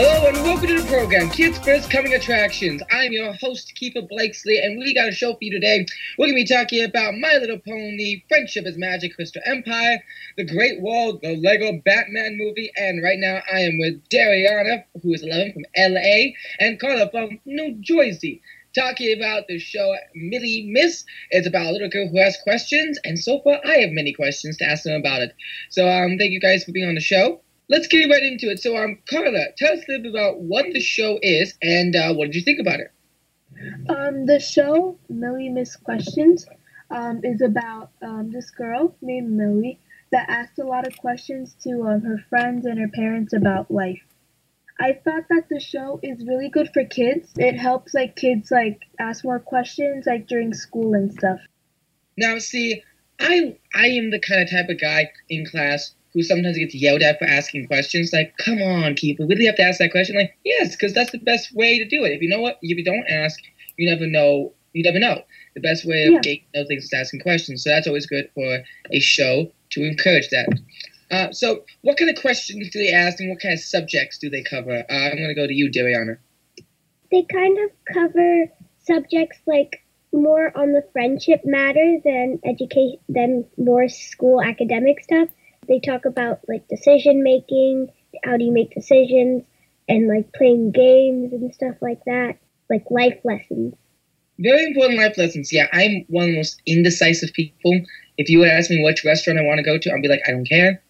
[0.00, 2.80] Hello and welcome to the program, Kids First Coming Attractions.
[2.88, 5.84] I'm your host, Keefer Blakeslee, and we got a show for you today.
[6.16, 10.00] We're going to be talking about My Little Pony, Friendship is Magic, Crystal Empire,
[10.36, 15.14] The Great Wall, the Lego Batman movie, and right now I am with Dariana, who
[15.14, 16.26] is 11 from LA,
[16.60, 18.40] and Carla from New Jersey.
[18.76, 21.04] Talking about the show Mily Miss.
[21.32, 24.58] It's about a little girl who has questions, and so far I have many questions
[24.58, 25.34] to ask them about it.
[25.70, 28.60] So um, thank you guys for being on the show let's get right into it.
[28.60, 32.14] So, um, Carla, tell us a little bit about what the show is and uh,
[32.14, 32.92] what did you think about it?
[33.88, 36.46] Um, the show Mily Miss Questions
[36.90, 39.78] um, is about um, this girl named Mily
[40.10, 44.02] that asks a lot of questions to um, her friends and her parents about life.
[44.80, 47.32] I thought that the show is really good for kids.
[47.36, 51.40] It helps like kids like ask more questions like during school and stuff.
[52.16, 52.82] Now, see,
[53.18, 57.00] I I am the kind of type of guy in class who sometimes gets yelled
[57.00, 58.12] at for asking questions.
[58.12, 60.16] Like, come on, Keith, we really have to ask that question.
[60.16, 62.10] Like, yes, because that's the best way to do it.
[62.10, 63.38] If you know what, if you don't ask,
[63.76, 64.52] you never know.
[64.72, 65.22] You never know.
[65.54, 66.20] The best way of yeah.
[66.20, 67.62] getting to know things is asking questions.
[67.62, 70.48] So that's always good for a show to encourage that.
[71.12, 74.28] Uh, so, what kind of questions do they ask, and what kind of subjects do
[74.28, 74.84] they cover?
[74.90, 76.18] Uh, I'm going to go to you, Dariana.
[77.12, 78.46] They kind of cover
[78.84, 85.28] subjects like more on the friendship matter than educate than more school academic stuff
[85.68, 87.88] they talk about like decision making,
[88.24, 89.44] how do you make decisions,
[89.88, 92.38] and like playing games and stuff like that,
[92.68, 93.74] like life lessons.
[94.38, 95.52] Very important life lessons.
[95.52, 97.80] Yeah, I'm one of the most indecisive people.
[98.18, 100.22] If you would ask me which restaurant I want to go to, I'd be like,
[100.26, 100.82] I don't care,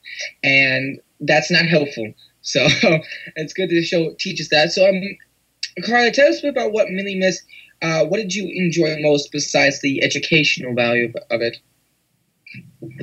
[0.43, 2.12] and that's not helpful.
[2.41, 2.66] So
[3.37, 4.71] it's good to show teaches that.
[4.71, 5.03] So um,
[5.84, 7.43] Carla, tell us a bit about what Mily Miss.
[7.83, 11.59] Uh, what did you enjoy most besides the educational value of it?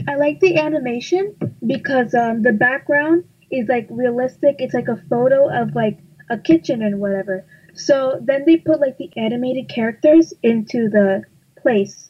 [0.07, 1.35] I like the animation
[1.65, 4.55] because um, the background is like realistic.
[4.59, 7.45] It's like a photo of like a kitchen and whatever.
[7.73, 11.23] So then they put like the animated characters into the
[11.61, 12.09] place,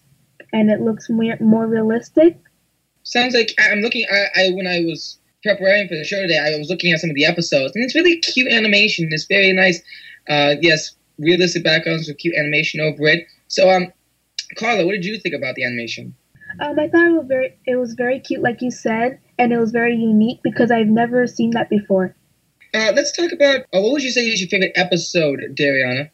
[0.53, 2.37] and it looks more more realistic.
[3.03, 4.05] Sounds like I'm looking.
[4.11, 7.09] I, I when I was preparing for the show today, I was looking at some
[7.09, 9.09] of the episodes, and it's really cute animation.
[9.11, 9.81] It's very nice.
[10.29, 13.27] Uh, yes, realistic backgrounds with cute animation over it.
[13.47, 13.91] So, um,
[14.55, 16.15] Carla, what did you think about the animation?
[16.59, 19.57] Um, I thought it was very it was very cute, like you said, and it
[19.57, 22.15] was very unique because I've never seen that before.
[22.73, 26.09] Uh, let's talk about uh, what would you say is your favorite episode, Dariana?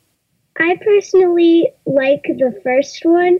[0.57, 3.40] I personally like the first one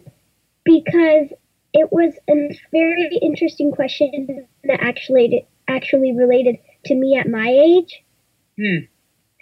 [0.64, 1.28] because
[1.74, 8.04] it was a very interesting question that actually actually related to me at my age.
[8.58, 8.86] Hmm.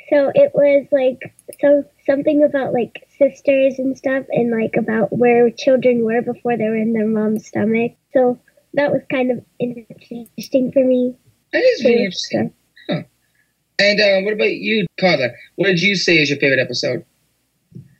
[0.09, 5.51] So it was like so something about like sisters and stuff and like about where
[5.51, 7.91] children were before they were in their mom's stomach.
[8.13, 8.39] So
[8.73, 11.15] that was kind of interesting for me.
[11.53, 12.53] That is very interesting.
[12.89, 13.03] Huh.
[13.79, 15.29] And uh, what about you, Carla?
[15.55, 17.05] What did you say is your favorite episode?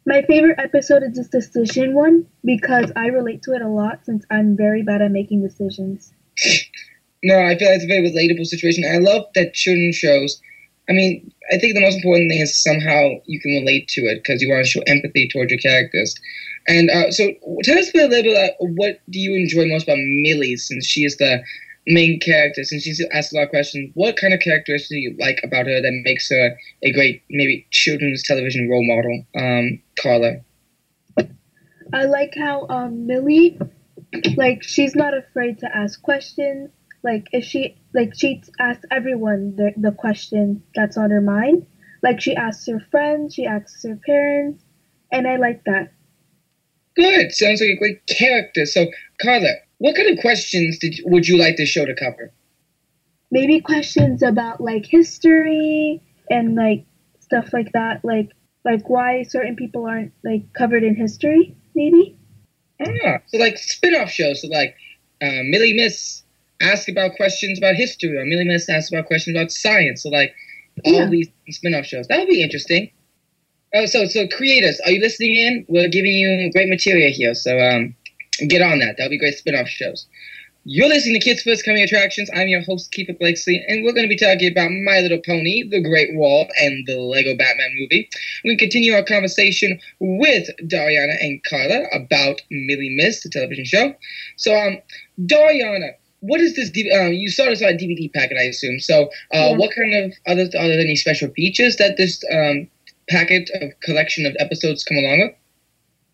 [0.05, 4.25] My favorite episode is the decision one because I relate to it a lot since
[4.31, 6.11] I'm very bad at making decisions.
[7.23, 8.85] no, I feel like it's a very relatable situation.
[8.91, 10.41] I love that children shows
[10.89, 14.23] I mean, I think the most important thing is somehow you can relate to it
[14.23, 16.15] because you want to show empathy towards your characters.
[16.67, 17.31] And uh, so,
[17.63, 21.05] tell us a little bit about what do you enjoy most about Mily, since she
[21.05, 21.43] is the
[21.87, 23.91] main character, since she's asked a lot of questions.
[23.93, 27.67] What kind of characteristics do you like about her that makes her a great, maybe
[27.71, 30.37] children's television role model, um, Carla?
[31.93, 33.59] I like how um, Mily,
[34.35, 36.69] like, she's not afraid to ask questions
[37.03, 41.65] like if she like she asks everyone the, the question that's on her mind.
[42.01, 44.63] Like she asks her friends she asks her parents
[45.11, 45.91] and i like that.
[46.95, 47.31] Good.
[47.31, 48.65] Sounds like a great character.
[48.65, 48.87] So
[49.21, 52.33] carla what kind of questions did would you like the show to cover?
[53.31, 56.85] Maybe questions about like history and like
[57.19, 58.03] stuff like that.
[58.03, 58.29] Like
[58.65, 62.17] like why certain people aren't like covered in history maybe?
[62.81, 64.75] Ah so like spin-off shows so like
[65.21, 66.23] uh, mily miss
[66.61, 70.03] ask about questions about history, or Mily Miss ask about questions about science.
[70.03, 70.33] So like
[70.85, 72.07] all these spin-off shows.
[72.07, 72.91] That would be interesting.
[73.73, 75.65] Oh, so so creators, are you listening in?
[75.67, 77.95] We're giving you great material here, so um,
[78.47, 78.95] get on that.
[78.97, 80.07] That would be great spin-off shows.
[80.65, 82.29] You're listening to Kids First Coming Attractions.
[82.35, 85.67] I'm your host, Keefer Blakeslee, and we're going to be talking about My Little Pony,
[85.67, 88.09] The Great Wall, and the Lego Batman movie.
[88.43, 93.65] We're going to continue our conversation with Dariana and Carla about Mily Miss, the television
[93.65, 93.95] show.
[94.35, 94.79] So, um,
[95.21, 95.91] Dariana,
[96.21, 96.69] what is this?
[96.69, 98.79] D- um, you saw this on a DVD packet, I assume.
[98.79, 99.57] So, uh, Yeah.
[99.57, 102.69] what kind of other are there any special features that this um,
[103.09, 105.35] packet of collection of episodes come along with?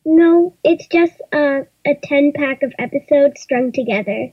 [0.06, 4.31] No, it's just uh, a 10 pack of episodes strung together.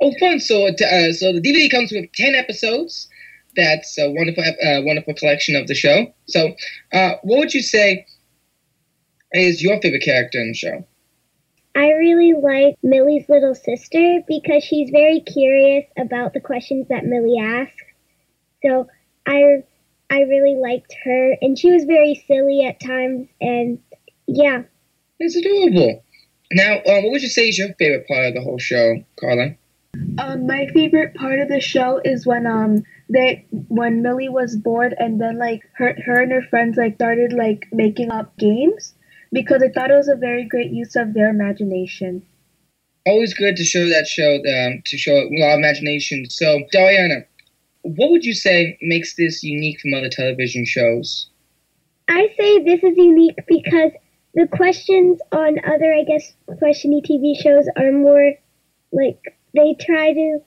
[0.00, 0.38] Oh, fun!
[0.38, 3.08] So, uh, so the DVD comes with ten episodes.
[3.56, 6.14] That's a wonderful, uh, wonderful collection of the show.
[6.28, 6.54] So,
[6.92, 8.06] uh, what would you say
[9.32, 10.86] is your favorite character in the show?
[11.74, 17.38] I really like Mily's little sister because she's very curious about the questions that Mily
[17.40, 17.82] asks.
[18.62, 18.88] So
[19.26, 19.62] I
[20.10, 23.78] I really liked her and she was very silly at times and
[24.26, 24.62] yeah.
[25.20, 26.02] It's adorable.
[26.52, 29.54] Now, um, what would you say is your favorite part of the whole show, Carla?
[30.18, 34.94] Um, my favorite part of the show is when um they when Mily was bored
[34.98, 38.94] and then like her her and her friends like started like making up games
[39.32, 42.22] because I thought it was a very great use of their imagination.
[43.06, 46.28] Always good to show that show, um, to show a lot of imagination.
[46.28, 47.24] So, Diana,
[47.82, 51.30] what would you say makes this unique from other television shows?
[52.08, 53.92] I say this is unique because
[54.34, 58.32] the questions on other I guess questiony TV shows are more
[58.92, 59.18] like
[59.54, 60.38] they try to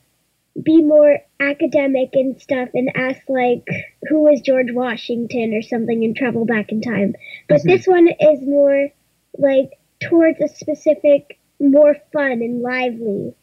[0.62, 3.66] be more academic and stuff and ask like
[4.10, 7.16] who was George Washington or something and travel back in time.
[7.48, 7.68] But Mhm.
[7.68, 8.90] this one is more
[9.38, 9.70] like
[10.02, 13.34] towards a specific more fun and lively.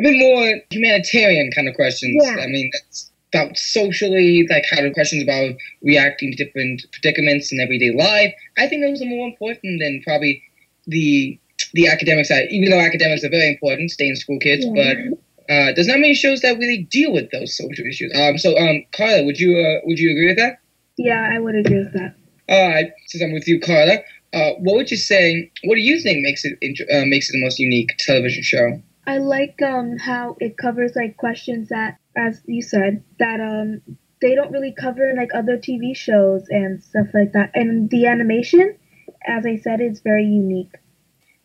[0.00, 2.16] a bit more humanitarian kind of questions.
[2.24, 2.36] Yeah.
[2.42, 7.60] I mean, that's about socially, like how the questions about reacting to different predicaments in
[7.60, 8.34] everyday life.
[8.58, 10.42] I think those are more important than probably
[10.86, 11.38] the
[11.74, 12.48] the academic side.
[12.50, 14.94] Even though academics are very important, stay in school kids, Yeah.
[14.94, 15.18] but
[15.52, 18.10] uh, there's not many shows that really deal with those social issues.
[18.14, 20.58] Um, so, um, Carla, would you uh, would you agree with that?
[20.96, 22.14] Yeah, I would agree with that.
[22.48, 23.98] All right, since I'm with you, Carla,
[24.32, 25.50] uh, what would you say?
[25.64, 26.54] What do you think makes it
[26.90, 28.82] uh, makes it the most unique television show?
[29.06, 33.82] I like um how it covers like questions that, as you said, that um
[34.22, 37.50] they don't really cover in like other TV shows and stuff like that.
[37.54, 38.76] And the animation,
[39.26, 40.72] as I said, is very unique.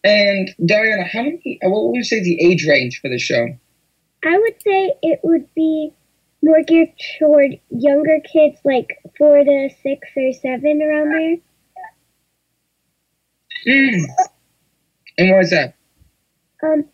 [0.04, 1.59] And Diana, how many?
[1.62, 3.48] Uh, what would you say the age range for the show?
[4.24, 5.94] I would say it would be
[6.42, 11.38] more geared toward younger kids like four to six or seven around there.
[13.68, 14.06] Mm.
[15.18, 15.75] And why is that?
[16.64, 16.86] Um,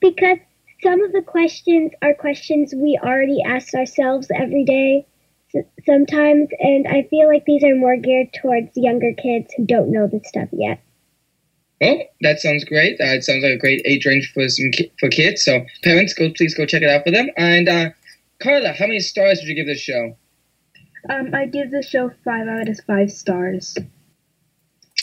[0.00, 0.38] because
[0.82, 5.06] some of the questions are questions we already ask ourselves every day
[5.84, 10.06] sometimes, and I feel like these are more geared towards younger kids who don't know
[10.06, 10.80] this stuff yet.
[11.80, 13.00] Well, that sounds great.
[13.00, 15.42] Uh, it sounds like a great age range for some ki- for kids.
[15.44, 17.30] So parents, go please go check it out for them.
[17.36, 17.90] And uh,
[18.42, 20.16] Carla, how many stars would you give this show?
[21.08, 23.76] Um, I give the show five out of five stars.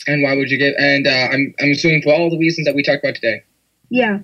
[0.06, 0.74] And why would you give?
[0.78, 3.42] And uh, I'm I'm assuming for all the reasons that we talked about today.
[3.90, 4.20] Yeah.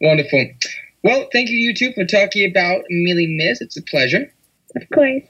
[0.00, 0.46] Wonderful.
[1.02, 3.60] Well, thank you, you two, for talking about Mily Miss.
[3.60, 4.30] It's a pleasure.
[4.76, 5.22] Of course.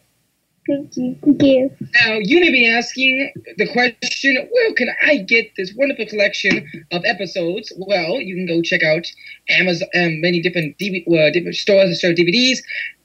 [0.68, 1.16] Thank you.
[1.24, 1.70] You.
[2.04, 7.02] Now, you may be asking the question, where can I get this wonderful collection of
[7.06, 7.72] episodes?
[7.78, 9.06] Well, you can go check out
[9.48, 12.58] Amazon, um, many different, DV- uh, different stores that sell DVDs.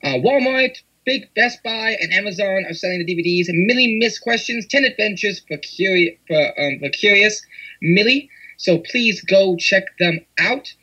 [0.04, 0.76] Uh, Walmart,
[1.06, 3.48] Big Best Buy, and Amazon are selling the DVDs.
[3.50, 7.42] Mily Miss Questions, 10 Adventures for, curi- for, um, for Curious
[7.82, 8.30] Mily.
[8.58, 10.74] So please go check them out.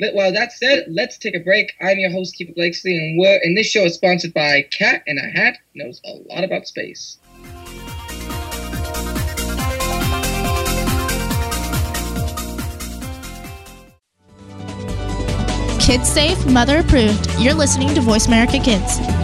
[0.00, 1.72] While that said, let's take a break.
[1.80, 5.18] I'm your host, Keefer Blakeslee, and we're and this show is sponsored by Cat in
[5.18, 7.18] a Hat knows a lot about space.
[15.78, 17.30] Kids safe, mother approved.
[17.38, 19.23] You're listening to Voice America Kids.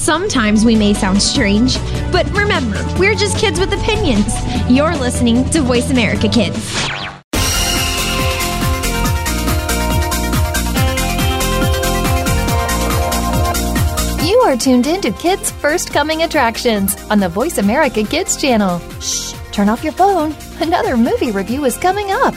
[0.00, 1.76] Sometimes we may sound strange,
[2.10, 4.32] but remember, we're just kids with opinions.
[4.66, 6.56] You're listening to Voice America Kids.
[14.26, 18.78] You are tuned in to Kids First Coming Attractions on the Voice America Kids channel.
[19.00, 20.34] Shh, turn off your phone.
[20.62, 22.34] Another movie review is coming up.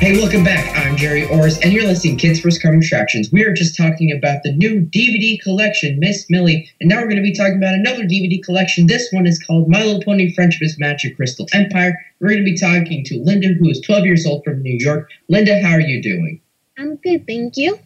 [0.00, 0.78] Hey, welcome back.
[0.78, 3.32] I'm Gerry Orz, and you're listening to Kids First Coming Attractions.
[3.32, 7.16] We are just talking about the new DVD collection, Miss Mily, and now we're going
[7.16, 8.86] to be talking about another DVD collection.
[8.86, 11.98] This one is called My Little Pony Friendship is Magic Crystal Empire.
[12.20, 15.10] We're going to be talking to Linda, who is 12 years old from New York.
[15.28, 16.40] Linda, how are you doing?
[16.78, 17.76] I'm good, thank you.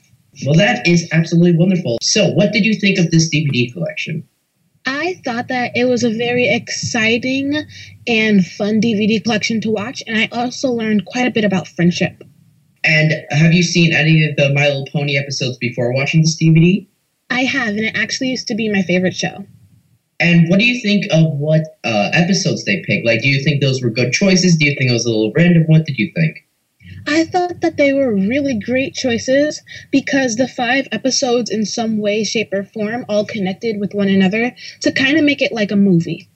[0.44, 1.96] Well, that is absolutely wonderful.
[2.02, 4.28] So, what did you think of this DVD collection?
[4.86, 7.54] I thought that it was a very exciting
[8.06, 12.24] and fun DVD collection to watch, and I also learned quite a bit about friendship.
[12.84, 16.86] And have you seen any of the My Little Pony episodes before watching this DVD?
[17.30, 19.46] I have, and it actually used to be my favorite show.
[20.18, 23.06] And what do you think of what uh, episodes they picked?
[23.06, 24.56] Like, do you think those were good choices?
[24.56, 25.64] Do you think it was a little random?
[25.66, 26.41] What did you think?
[27.06, 32.24] I thought that they were really great choices because the five episodes, in some way,
[32.24, 35.76] shape, or form, all connected with one another to kind of make it like a
[35.76, 36.28] movie.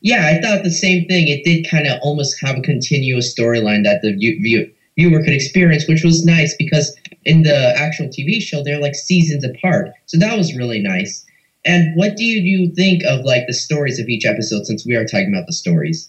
[0.00, 1.28] Yeah, I thought the same thing.
[1.28, 5.32] It did kind of almost have a continuous storyline that the view, view, viewer could
[5.32, 9.90] experience, which was nice because in the actual TV show, they're like seasons apart.
[10.06, 11.24] So that was really nice.
[11.64, 14.86] And what do you, do you think of like the stories of each episode since
[14.86, 16.08] we are talking about the stories?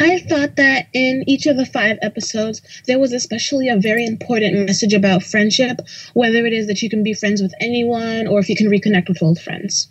[0.00, 4.66] I thought that in each of the five episodes, there was especially a very important
[4.66, 5.80] message about friendship,
[6.14, 9.08] whether it is that you can be friends with anyone or if you can reconnect
[9.08, 9.88] with old friends.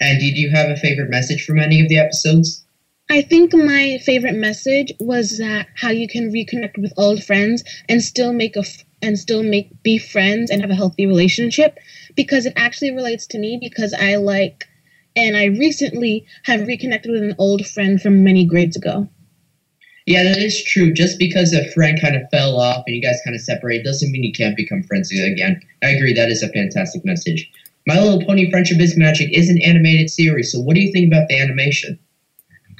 [0.00, 2.64] And did you have a favorite message from any of the episodes?
[3.10, 8.02] I think my favorite message was that how you can reconnect with old friends and
[8.02, 11.78] still make a f- and still make be friends and have a healthy relationship
[12.16, 14.66] because it actually relates to me because I like
[15.26, 19.08] and I recently have reconnected with an old friend from many grades ago.
[20.06, 20.92] Yeah, that is true.
[20.92, 24.10] Just because a friend kind of fell off and you guys kind of separate doesn't
[24.10, 25.60] mean you can't become friends again.
[25.82, 27.50] I agree, that is a fantastic message.
[27.86, 31.12] My Little Pony Friendship is Magic is an animated series, so what do you think
[31.12, 31.98] about the animation?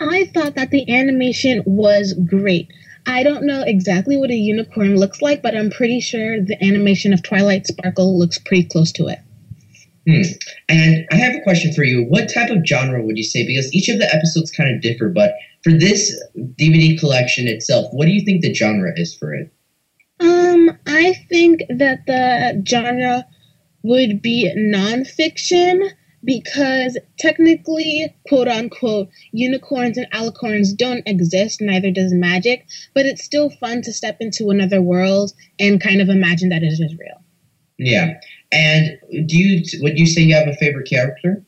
[0.01, 2.69] I thought that the animation was great.
[3.07, 7.13] I don't know exactly what a unicorn looks like, but I'm pretty sure the animation
[7.13, 9.19] of Twilight Sparkle looks pretty close to it.
[10.09, 10.23] Hmm.
[10.71, 12.05] And I have a question for you.
[12.05, 13.47] What type of genre would you say?
[13.47, 16.19] Because each of the episodes kind of differ, but for this
[16.59, 19.53] DVD collection itself, what do you think the genre is for it?
[20.21, 23.27] Um, I think that the genre
[23.83, 25.91] would be nonfiction
[26.25, 33.51] because technically, quote unquote, unicorns and alicorns don't exist, neither does magic, but it's still
[33.51, 37.23] fun to step into another world and kind of imagine that it is real.
[37.79, 38.15] Yeah.
[38.51, 41.45] And do you would you say you have a favorite character?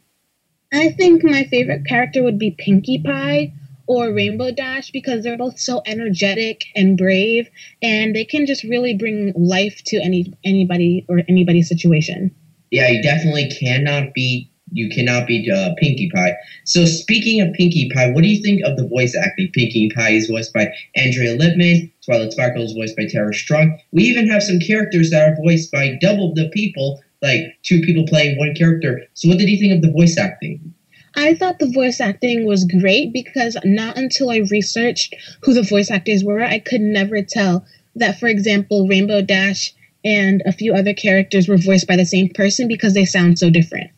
[0.72, 3.52] I think my favorite character would be Pinkie Pie
[3.86, 7.48] or Rainbow Dash because they're both so energetic and brave
[7.82, 12.30] and they can just really bring life to any anybody or anybody's situation.
[12.70, 16.34] Yeah, you definitely cannot beat you cannot beat uh, Pinkie Pie.
[16.64, 19.50] So speaking of Pinkie Pie, what do you think of the voice acting?
[19.52, 21.90] Pinkie Pie is voiced by Andrea Libman.
[22.04, 23.78] Twilight Sparkle is voiced by Tara Strong.
[23.92, 28.06] We even have some characters that are voiced by double the people, like two people
[28.06, 29.02] playing one character.
[29.14, 30.74] So what did you think of the voice acting?
[31.16, 35.90] I thought the voice acting was great because not until I researched who the voice
[35.90, 39.74] actors were, I could never tell that, for example, Rainbow Dash
[40.04, 43.50] and a few other characters were voiced by the same person because they sound so
[43.50, 43.90] different.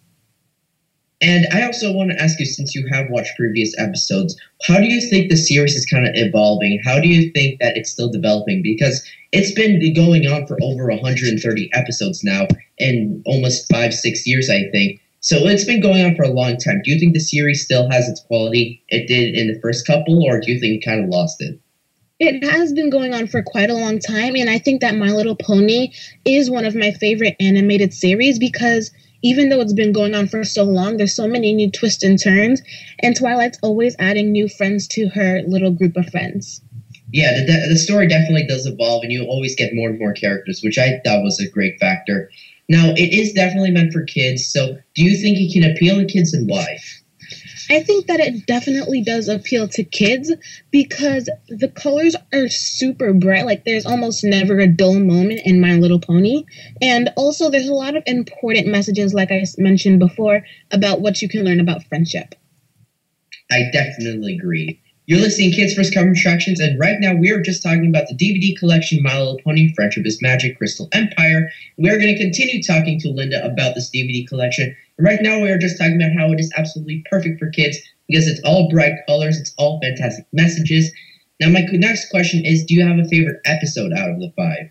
[1.22, 4.36] And I also want to ask you, since you have watched previous episodes,
[4.66, 6.80] how do you think the series is kind of evolving?
[6.84, 8.60] How do you think that it's still developing?
[8.60, 12.48] Because it's been going on for over 130 episodes now,
[12.78, 15.00] in almost five, six years, I think.
[15.20, 16.82] So it's been going on for a long time.
[16.82, 20.24] Do you think the series still has its quality it did in the first couple,
[20.24, 21.60] or do you think it kind of lost it?
[22.18, 25.12] It has been going on for quite a long time, and I think that My
[25.12, 25.92] Little Pony
[26.24, 28.90] is one of my favorite animated series because
[29.22, 32.20] even though it's been going on for so long, there's so many new twists and
[32.20, 32.60] turns,
[33.00, 36.60] and Twilight's always adding new friends to her little group of friends.
[37.12, 40.60] Yeah, the, the story definitely does evolve, and you always get more and more characters,
[40.62, 42.30] which I thought was a great factor.
[42.68, 46.06] Now, it is definitely meant for kids, so do you think it can appeal to
[46.06, 46.78] kids and why?
[47.70, 50.32] I think that it definitely does appeal to kids
[50.70, 53.46] because the colors are super bright.
[53.46, 56.44] Like there's almost never a dull moment in My Little Pony.
[56.80, 61.28] And also there's a lot of important messages, like I mentioned before, about what you
[61.28, 62.34] can learn about friendship.
[63.50, 64.80] I definitely agree.
[65.06, 68.06] You're listening to Kids First Coming Attractions, and right now we are just talking about
[68.06, 71.50] the DVD collection My Little Pony Friendship is Magic Crystal Empire.
[71.76, 74.76] We're going to continue talking to Linda about this DVD collection.
[75.02, 78.28] Right now we are just talking about how it is absolutely perfect for kids because
[78.28, 80.92] it's all bright colors, it's all fantastic messages.
[81.40, 84.70] Now, my next question is Do you have a favorite episode out of the five?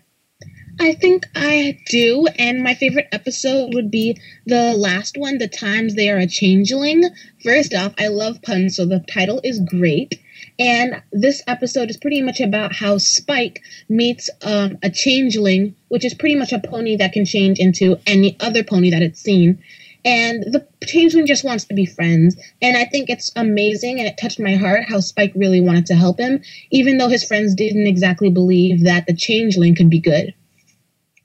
[0.80, 5.96] I think I do, and my favorite episode would be the last one, The Times
[5.96, 7.04] They Are a Changeling.
[7.44, 10.18] First off, I love puns, so the title is great.
[10.58, 13.60] And this episode is pretty much about how Spike
[13.90, 18.38] meets um, a changeling, which is pretty much a pony that can change into any
[18.40, 19.62] other pony that it's seen.
[20.04, 22.36] And the changeling just wants to be friends.
[22.60, 25.94] And I think it's amazing and it touched my heart how Spike really wanted to
[25.94, 30.34] help him, even though his friends didn't exactly believe that the changeling could be good.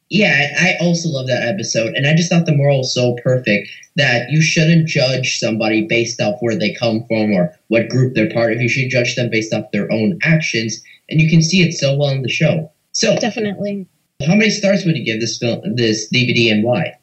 [0.10, 3.68] Yeah, I also love that episode, and I just thought the moral was so perfect
[3.98, 8.32] that you shouldn't judge somebody based off where they come from or what group they're
[8.32, 8.62] part of.
[8.62, 11.98] You should judge them based off their own actions, and you can see it so
[11.98, 12.72] well in the show.
[12.94, 13.86] So, definitely,
[14.26, 16.97] how many stars would you give this film, this DVD, and why?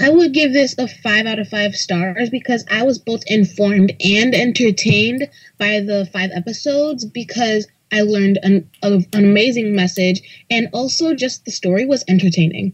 [0.00, 3.92] I would give this a five out of five stars because I was both informed
[4.04, 11.14] and entertained by the five episodes because I learned an, an amazing message, and also
[11.14, 12.72] just the story was entertaining.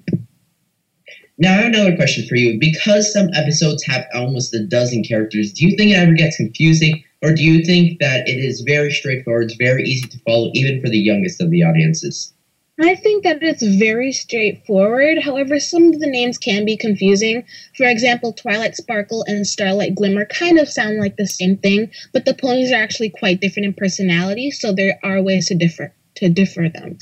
[1.39, 2.59] Now, I have another question for you.
[2.59, 7.03] Because some episodes have almost a dozen characters, do you think it ever gets confusing,
[7.23, 10.81] or do you think that it is very straightforward, it's very easy to follow, even
[10.81, 12.33] for the youngest of the audiences?
[12.81, 15.19] I think that it's very straightforward.
[15.19, 17.45] However, some of the names can be confusing.
[17.77, 22.25] For example, Twilight Sparkle and Starlight Glimmer kind of sound like the same thing, but
[22.25, 26.29] the ponies are actually quite different in personality, so there are ways to differ to
[26.29, 26.99] differ them.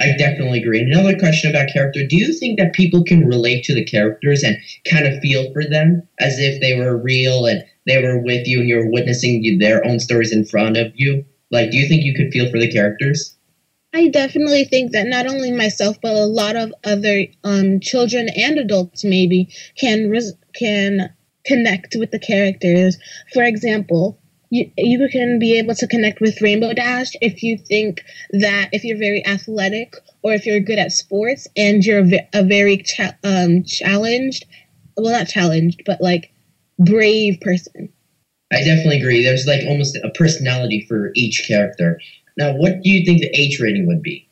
[0.00, 0.80] I definitely agree.
[0.80, 4.56] Another question about character: Do you think that people can relate to the characters and
[4.90, 8.60] kind of feel for them as if they were real and they were with you
[8.60, 11.24] and you're witnessing their own stories in front of you?
[11.52, 13.36] Like, do you think you could feel for the characters?
[13.94, 18.58] I definitely think that not only myself, but a lot of other um, children and
[18.58, 21.12] adults maybe can res- can
[21.44, 22.96] connect with the characters.
[23.34, 24.18] For example,
[24.50, 28.84] you, you can be able to connect with Rainbow Dash if you think that if
[28.84, 33.62] you're very athletic or if you're good at sports and you're a, very cha- um,
[33.64, 34.46] challenged,
[34.96, 36.32] well, not challenged, but like
[36.78, 37.90] brave person.
[38.52, 39.22] I definitely agree.
[39.22, 41.98] There's like almost a personality for each character.
[42.36, 44.28] Now, what do you think the age rating would be?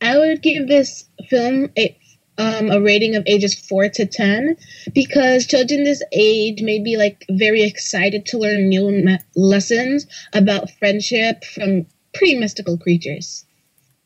[0.00, 1.96] I would give this film a
[2.38, 4.56] um, a rating of ages four to ten
[4.94, 10.70] because children this age may be like very excited to learn new me- lessons about
[10.70, 13.44] friendship from pretty mystical creatures.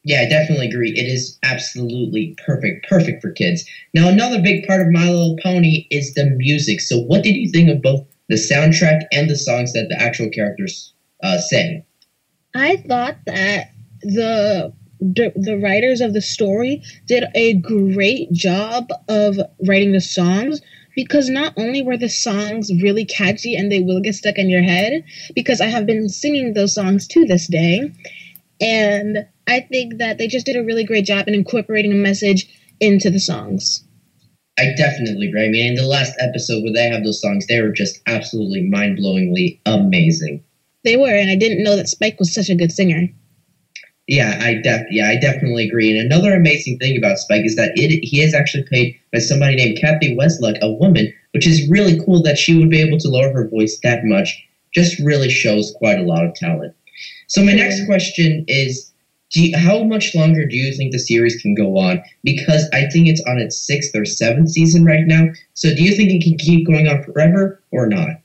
[0.04, 0.90] Yeah, I definitely agree.
[0.90, 3.64] It is absolutely perfect, perfect for kids.
[3.94, 6.80] Now, another big part of My Little Pony is the music.
[6.80, 10.28] So, what did you think of both the soundtrack and the songs that the actual
[10.30, 10.92] characters
[11.22, 11.84] uh, sang?
[12.54, 19.36] I thought that the the writers of the story did a great job of
[19.66, 20.60] writing the songs
[20.94, 24.62] because not only were the songs really catchy and they will get stuck in your
[24.62, 25.02] head
[25.34, 27.90] because I have been singing those songs to this day
[28.60, 32.46] and I think that they just did a really great job in incorporating a message
[32.78, 33.84] into the songs.
[34.56, 35.46] I definitely agree.
[35.46, 38.68] I mean, in the last episode where they have those songs, they were just absolutely
[38.68, 40.44] mind-blowingly amazing.
[40.84, 43.08] They were, and I didn't know that Spike was such a good singer.
[44.08, 45.96] Yeah, I def- yeah, I definitely agree.
[45.96, 49.54] And another amazing thing about Spike is that it he is actually played by somebody
[49.54, 53.08] named Cathy Weseluck, a woman, which is really cool that she would be able to
[53.08, 54.42] lower her voice that much.
[54.74, 56.74] Just really shows quite a lot of talent.
[57.28, 58.92] So my next question is,
[59.34, 62.02] you, how much longer do you think the series can go on?
[62.24, 65.28] Because I think it's on its sixth or seventh season right now.
[65.54, 68.21] So do you think it can keep going on forever or not?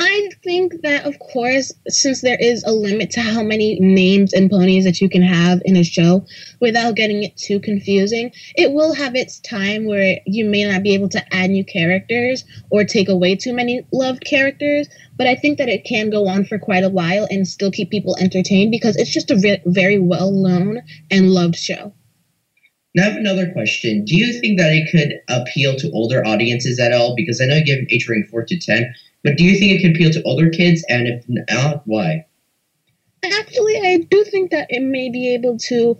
[0.00, 4.50] I think that, of course, since there is a limit to how many names and
[4.50, 6.26] ponies that you can have in a show
[6.60, 10.94] without getting it too confusing, it will have its time where you may not be
[10.94, 14.88] able to add new characters or take away too many loved characters.
[15.16, 17.90] But I think that it can go on for quite a while and still keep
[17.90, 21.92] people entertained because it's just a re- very well known and loved show.
[22.96, 24.04] Now, I have another question.
[24.04, 27.14] Do you think that it could appeal to older audiences at all?
[27.16, 28.94] Because I know you give age rating 4 to 10,
[29.24, 30.84] but do you think it can appeal to older kids?
[30.88, 32.26] And if not, why?
[33.24, 35.98] Actually, I do think that it may be able to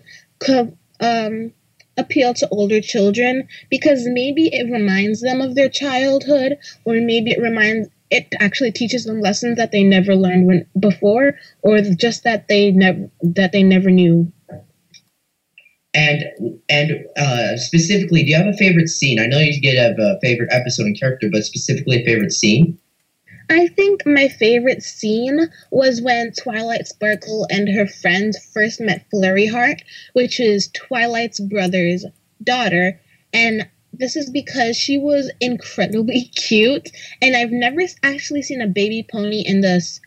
[1.00, 1.52] um,
[1.96, 7.40] appeal to older children because maybe it reminds them of their childhood, or maybe it
[7.40, 12.46] reminds it actually teaches them lessons that they never learned when before, or just that
[12.48, 14.30] they never that they never knew.
[15.94, 16.24] And
[16.68, 19.18] and uh, specifically, do you have a favorite scene?
[19.18, 22.78] I know you get have a favorite episode and character, but specifically a favorite scene.
[23.50, 29.46] I think my favorite scene was when Twilight Sparkle and her friends first met Flurry
[29.46, 29.82] Heart,
[30.14, 32.06] which is Twilight's brother's
[32.42, 33.00] daughter,
[33.32, 36.88] and this is because she was incredibly cute,
[37.20, 40.00] and I've never actually seen a baby pony in this.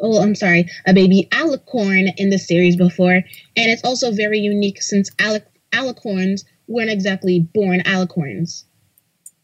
[0.00, 4.82] Oh, I'm sorry, a baby alicorn in the series before, and it's also very unique
[4.82, 8.64] since alic- alicorns weren't exactly born alicorns.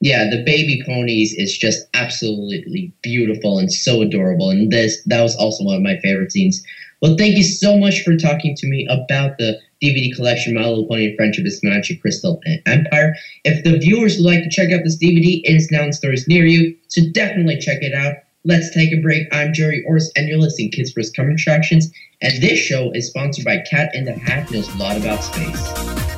[0.01, 5.35] Yeah, the baby ponies is just absolutely beautiful and so adorable, and this that was
[5.37, 6.63] also one of my favorite scenes.
[7.03, 10.87] Well, thank you so much for talking to me about the DVD collection My Little
[10.87, 13.15] Pony Friendship is Magic Crystal Empire.
[13.45, 16.27] If the viewers would like to check out this DVD, it is now in stores
[16.29, 18.15] near you, so definitely check it out.
[18.45, 19.27] Let's take a break.
[19.33, 21.91] I'm Gerry Orz, and you're listening to Kids First Coming Attractions,
[22.23, 26.18] and this show is sponsored by Cat in the Hat knows a lot about space.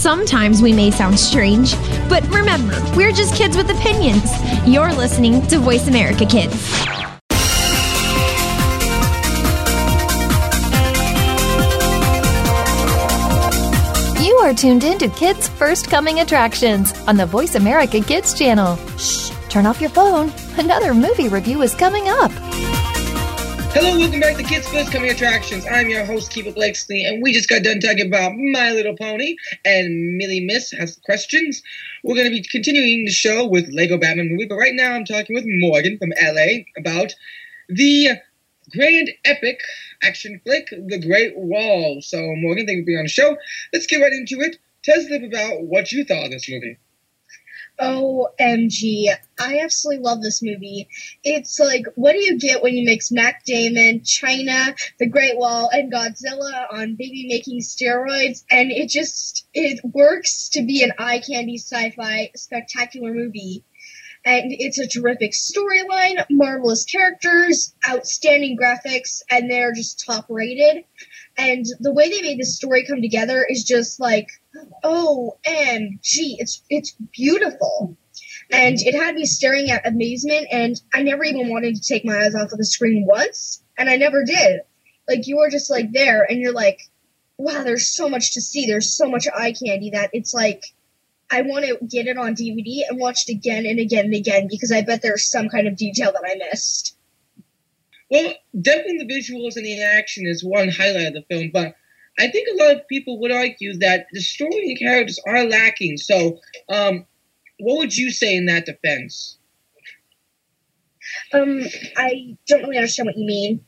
[0.00, 1.74] Sometimes we may sound strange,
[2.08, 4.32] but remember, we're just kids with opinions.
[4.66, 6.56] You're listening to Voice America Kids.
[14.24, 18.76] You are tuned in to Kids First Coming Attractions on the Voice America Kids channel.
[18.96, 20.32] Shh, turn off your phone.
[20.56, 22.32] Another movie review is coming up.
[23.72, 25.64] Hello, welcome back to Kids First Coming Attractions.
[25.64, 29.36] I'm your host, Keefer Blakeslee, and we just got done talking about My Little Pony,
[29.64, 31.62] and Mily Miss has questions.
[32.02, 35.04] We're going to be continuing the show with Lego Batman movie, but right now I'm
[35.04, 37.14] talking with Morgan from LA about
[37.68, 38.08] the
[38.72, 39.60] grand epic
[40.02, 42.02] action flick, The Great Wall.
[42.02, 43.36] So, Morgan, thank you for being on the show.
[43.72, 44.58] Let's get right into it.
[44.82, 46.76] Tell us a little bit about what you thought of this movie.
[47.80, 49.08] OMG.
[49.38, 50.88] I absolutely love this movie.
[51.24, 55.70] It's like, what do you get when you mix Matt Damon, China, The Great Wall,
[55.72, 58.44] and Godzilla on baby making steroids?
[58.50, 63.64] And it just, it works to be an eye candy sci fi spectacular movie.
[64.24, 70.84] And it's a terrific storyline, marvelous characters, outstanding graphics, and they're just top rated.
[71.38, 74.28] And the way they made this story come together is just like,
[74.84, 77.96] oh OMG, it's it's beautiful.
[78.50, 82.18] And it had me staring at amazement and I never even wanted to take my
[82.18, 83.62] eyes off of the screen once.
[83.78, 84.62] And I never did.
[85.08, 86.80] Like you were just like there and you're like,
[87.38, 88.66] wow, there's so much to see.
[88.66, 90.62] There's so much eye candy that it's like
[91.30, 94.48] I want to get it on DVD and watch it again and again and again
[94.48, 96.96] because I bet there's some kind of detail that I missed.
[98.10, 101.74] Well, definitely the visuals and the action is one highlight of the film, but
[102.18, 105.96] I think a lot of people would argue that the story and characters are lacking.
[105.96, 106.38] So,
[106.68, 107.06] um,
[107.60, 109.38] what would you say in that defense?
[111.32, 111.62] Um,
[111.96, 113.64] I don't really understand what you mean.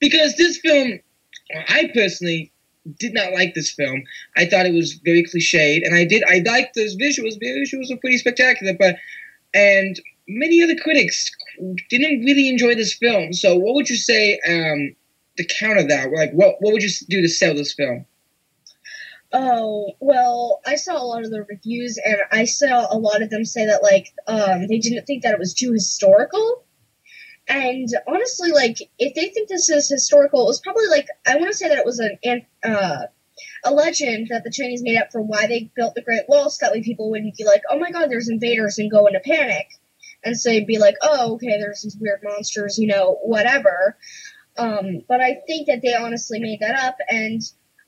[0.00, 0.98] Because this film,
[1.68, 2.52] I personally
[2.98, 4.02] did not like this film.
[4.36, 6.22] I thought it was very cliched, and I did.
[6.28, 7.38] I liked those visuals.
[7.38, 8.96] The visuals were pretty spectacular, but
[9.54, 11.30] and many other critics
[11.90, 13.32] didn't really enjoy this film.
[13.32, 14.94] So, what would you say um,
[15.36, 16.12] to counter that?
[16.12, 18.06] Like, what what would you do to sell this film?
[19.32, 23.30] Oh, well, I saw a lot of the reviews and I saw a lot of
[23.30, 26.64] them say that like um they didn't think that it was too historical.
[27.48, 31.48] And honestly, like if they think this is historical, it was probably like I want
[31.50, 32.18] to say that it was an
[32.64, 33.06] uh
[33.64, 36.64] a legend that the Chinese made up for why they built the Great Wall, so
[36.66, 39.68] that way people wouldn't be like, "Oh my God, there's invaders," and go into panic.
[40.24, 43.96] and say be like, oh, okay, there's these weird monsters, you know, whatever.
[44.58, 47.42] Um, but I think that they honestly made that up, and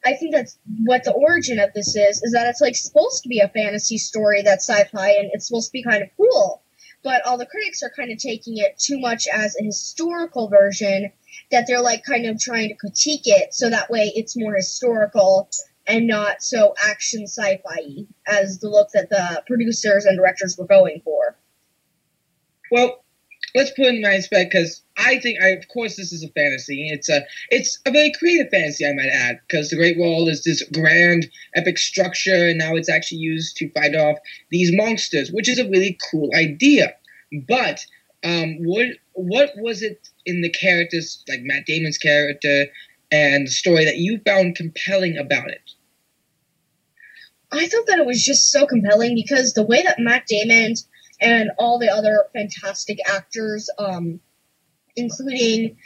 [0.04, 2.22] I think that's what the origin of this is.
[2.22, 5.68] Is that it's like supposed to be a fantasy story that's sci-fi, and it's supposed
[5.68, 6.62] to be kind of cool.
[7.02, 11.12] But all the critics are kind of taking it too much as a historical version
[11.50, 15.48] that they're like kind of trying to critique it so that way it's more historical
[15.86, 21.00] and not so action sci-fi as the look that the producers and directors were going
[21.04, 21.36] for.
[22.70, 23.02] Well,
[23.54, 26.88] let's put in my respect because I think, I, of course, this is a fantasy.
[26.90, 30.44] It's a, it's a very creative fantasy, I might add, because the Great Wall is
[30.44, 34.18] this grand, epic structure, and now it's actually used to fight off
[34.50, 36.94] these monsters, which is a really cool idea.
[37.46, 37.84] But
[38.24, 42.66] um, what what was it in the characters, like Matt Damon's character
[43.10, 45.72] and the story, that you found compelling about it?
[47.50, 50.74] I thought that it was just so compelling because the way that Matt Damon
[51.20, 54.20] and all the other fantastic actors, um,
[54.96, 55.76] including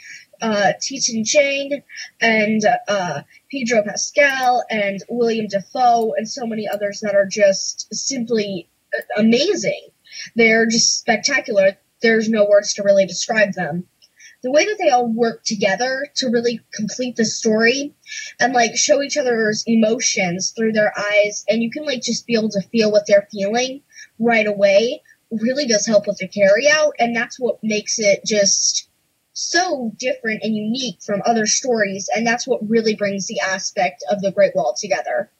[0.41, 1.83] uh, Tian Jing
[2.21, 8.67] and uh, Pedro Pascal and William Dafoe and so many others that are just simply
[9.17, 9.87] amazing.
[10.35, 11.77] They're just spectacular.
[12.01, 13.87] There's no words to really describe them
[14.43, 17.95] the way that they all work together to really complete the story
[18.39, 22.35] and like show each other's emotions through their eyes and you can like just be
[22.35, 23.81] able to feel what they're feeling
[24.19, 25.01] right away
[25.41, 28.89] really does help with the carry out and that's what makes it just
[29.33, 34.21] so different and unique from other stories and that's what really brings the aspect of
[34.21, 35.31] the great wall together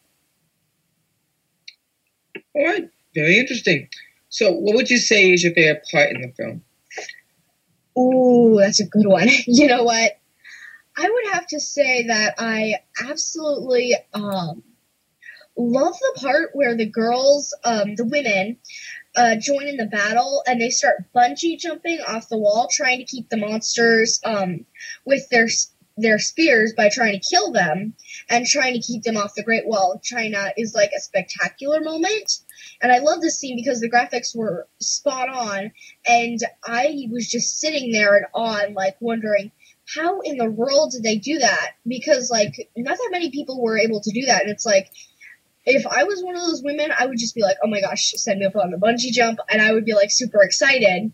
[2.55, 3.87] all right very interesting
[4.29, 6.63] so what would you say is your favorite part in the film
[7.97, 9.27] Ooh, that's a good one.
[9.47, 10.19] you know what?
[10.95, 14.63] I would have to say that I absolutely um,
[15.57, 18.57] love the part where the girls, um, the women,
[19.15, 23.05] uh, join in the battle and they start bungee jumping off the wall, trying to
[23.05, 24.65] keep the monsters um,
[25.05, 25.47] with their
[25.95, 27.93] their spears by trying to kill them
[28.29, 31.81] and trying to keep them off the Great Wall of China is like a spectacular
[31.81, 32.39] moment.
[32.81, 35.71] And I love this scene because the graphics were spot on,
[36.07, 39.51] and I was just sitting there and like wondering
[39.93, 41.71] how in the world did they do that?
[41.85, 44.89] Because like not that many people were able to do that, and it's like
[45.65, 48.11] if I was one of those women, I would just be like, oh my gosh,
[48.15, 51.11] send me up on the bungee jump, and I would be like super excited.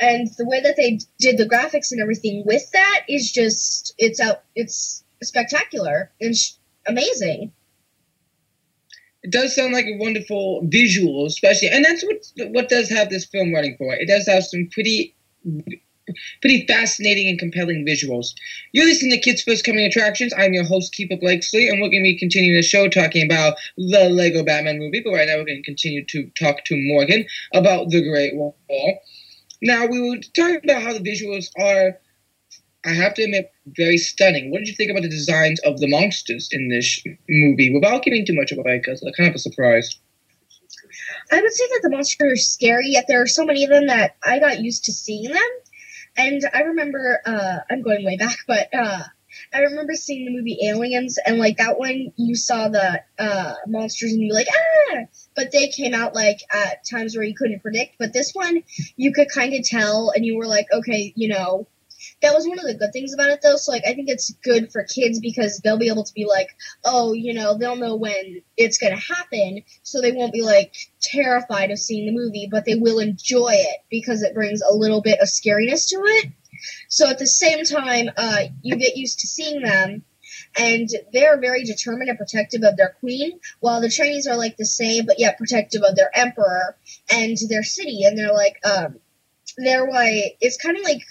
[0.00, 4.20] And the way that they did the graphics and everything with that is just it's
[4.20, 6.52] out it's spectacular and sh-
[6.86, 7.52] amazing
[9.22, 13.24] it does sound like a wonderful visual, especially, and that's what what does have this
[13.24, 13.94] film running for.
[13.94, 15.14] It does have some pretty
[16.40, 18.28] pretty fascinating and compelling visuals.
[18.72, 20.32] You're listening to Kids First Coming Attractions.
[20.36, 23.56] I'm your host, Keefer Blakeslee, and we're going to be continuing the show talking about
[23.76, 25.02] the Lego Batman movie.
[25.04, 28.56] But right now, we're going to continue to talk to Morgan about The Great Wall.
[29.62, 31.98] Now, we were talking about how the visuals are
[32.84, 34.50] I have to admit, very stunning.
[34.50, 38.26] What did you think about the designs of the monsters in this movie without giving
[38.26, 38.78] too much away?
[38.78, 40.00] Because they're kind of a surprise.
[41.30, 43.86] I would say that the monsters are scary, yet there are so many of them
[43.86, 45.48] that I got used to seeing them.
[46.16, 49.02] And I remember, uh, I'm going way back, but uh,
[49.52, 54.12] I remember seeing the movie Aliens, and like that one, you saw the uh, monsters
[54.12, 54.98] and you were like, ah!
[55.34, 57.96] But they came out like at times where you couldn't predict.
[57.98, 58.62] But this one,
[58.96, 61.66] you could kind of tell, and you were like, okay, you know,
[62.22, 63.56] that was one of the good things about it though.
[63.56, 66.48] So like I think it's good for kids because they'll be able to be like,
[66.84, 71.70] oh, you know, they'll know when it's gonna happen, so they won't be like terrified
[71.70, 75.20] of seeing the movie, but they will enjoy it because it brings a little bit
[75.20, 76.32] of scariness to it.
[76.88, 80.04] So at the same time, uh, you get used to seeing them.
[80.58, 84.66] And they're very determined and protective of their queen, while the Chinese are like the
[84.66, 86.76] same, but yet protective of their emperor
[87.10, 88.04] and their city.
[88.04, 88.98] And they're like, um,
[89.56, 89.88] they're
[90.40, 91.02] it's kind of like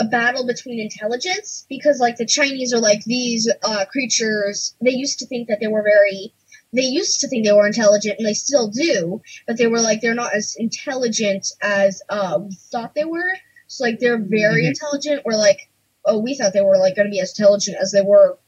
[0.00, 4.74] a battle between intelligence because like the Chinese are like these uh, creatures.
[4.80, 6.32] They used to think that they were very.
[6.72, 10.00] They used to think they were intelligent, and they still do, but they were like
[10.00, 13.32] they're not as intelligent as uh, we thought they were.
[13.66, 14.68] So like they're very mm-hmm.
[14.68, 15.22] intelligent.
[15.26, 15.68] Or like
[16.06, 18.38] oh, we thought they were like going to be as intelligent as they were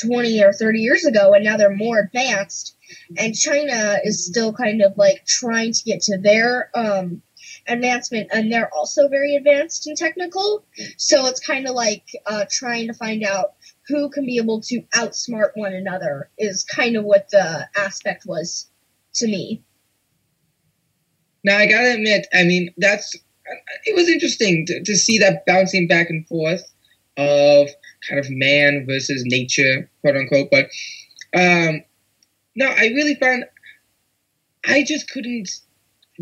[0.00, 2.76] 20 or 30 years ago and now they're more advanced
[3.18, 7.20] and china is still kind of like trying to get to their um
[7.68, 10.64] advancement, and they're also very advanced and technical.
[10.96, 13.54] So it's kind of like uh, trying to find out
[13.88, 18.68] who can be able to outsmart one another is kind of what the aspect was
[19.14, 19.62] to me.
[21.44, 23.16] Now I gotta admit, I mean that's
[23.84, 26.62] it was interesting to, to see that bouncing back and forth
[27.16, 27.68] of
[28.08, 30.48] kind of man versus nature, quote unquote.
[30.50, 30.66] But
[31.36, 31.82] um,
[32.54, 33.44] no, I really found
[34.64, 35.50] I just couldn't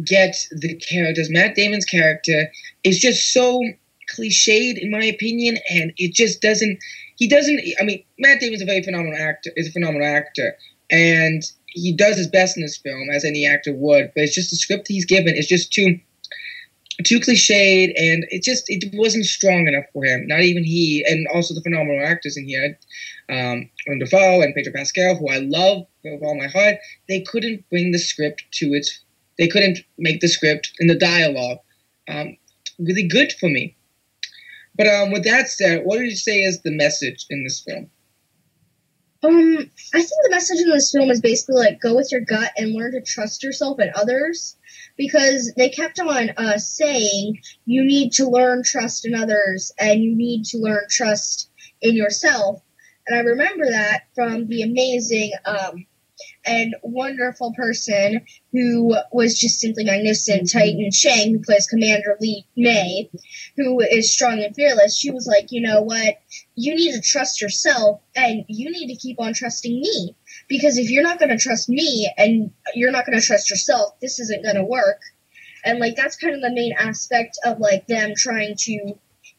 [0.05, 1.31] get the characters.
[1.31, 2.51] Matt Damon's character
[2.85, 3.63] is just so
[4.15, 6.79] cliched, in my opinion, and it just doesn't.
[7.17, 7.61] He doesn't.
[7.81, 9.51] I mean, Matt Damon's a very phenomenal actor.
[9.57, 10.57] Is a phenomenal actor,
[10.91, 14.11] and he does his best in this film, as any actor would.
[14.15, 15.99] But it's just the script he's given is just too
[17.05, 20.27] too cliched, and it just it wasn't strong enough for him.
[20.27, 22.79] Not even he, and also the phenomenal actors in here,
[23.29, 26.77] um, Dafoe and Pedro Pascal, who I love with all my heart.
[27.09, 29.05] They couldn't bring the script to its.
[29.41, 31.59] They couldn't make the script and the dialogue
[32.09, 32.37] um,
[32.79, 33.75] really good for me.
[34.77, 37.91] But um, with that said, what did you say is the message in this film?
[39.23, 42.53] Um, I think the message in this film is basically like go with your gut
[42.59, 44.59] and learn to trust yourself and others
[44.99, 50.15] because they kept on uh, saying you need to learn trust in others and you
[50.15, 51.49] need to learn trust
[51.81, 52.61] in yourself.
[53.07, 55.87] And I remember that from the amazing um,
[56.45, 63.11] and wonderful person who was just simply magnificent, Tian Jing, who plays Commander Lin Mae,
[63.57, 64.99] who is strong and fearless.
[64.99, 66.21] She was like, you know what?
[66.55, 70.17] You need to trust yourself and you need to keep on trusting me.
[70.49, 73.99] Because if you're not going to trust me and you're not going to trust yourself,
[74.01, 75.01] this isn't going to work.
[75.65, 78.95] And like, that's kind of the main aspect of like them trying to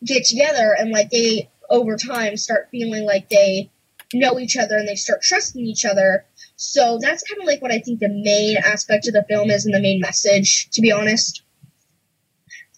[0.06, 3.70] get together and like they over time start feeling like they
[4.13, 6.26] know each other and they start trusting each other
[6.62, 9.65] so that's kind of like what I think the main aspect of the film is
[9.65, 11.41] and the main message, to be honest.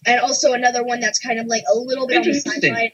[0.06, 2.92] And also another one that's kind of like a little bit on the sideline.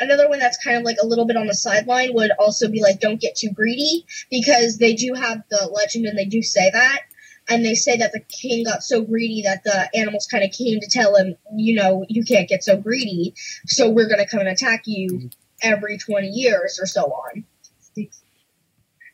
[0.00, 2.82] Another one that's kind of like a little bit on the sideline would also be
[2.82, 6.68] like, don't get too greedy, because they do have the legend and they do say
[6.72, 7.02] that.
[7.48, 10.80] And they say that the king got so greedy that the animals kind of came
[10.80, 14.40] to tell him, you know, you can't get so greedy, so we're going to come
[14.40, 15.30] and attack you
[15.62, 17.44] every 20 years or so on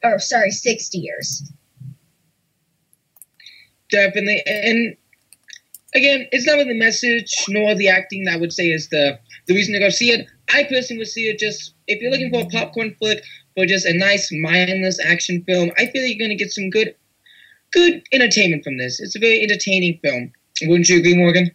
[0.03, 1.51] or sorry, 60 years.
[3.91, 4.43] Definitely.
[4.47, 4.97] And
[5.95, 9.19] again, it's not really the message nor the acting that I would say is the
[9.47, 10.27] the reason to go see it.
[10.53, 13.25] I personally would see it just if you're looking for a popcorn flick
[13.57, 15.71] for just a nice mindless action film.
[15.77, 16.95] I feel like you're gonna get some good
[17.73, 19.01] good entertainment from this.
[19.01, 20.33] It's a very entertaining film.
[20.63, 21.51] Wouldn't you agree, Morgan?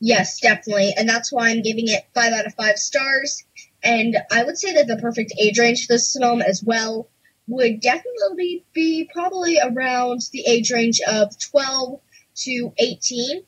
[0.00, 0.94] Yes, definitely.
[0.96, 3.44] And that's why I'm giving it five out of five stars.
[3.82, 7.08] And I would say that the perfect age range for this film as well
[7.46, 12.00] would definitely be probably around the age range of 12
[12.36, 13.42] to 18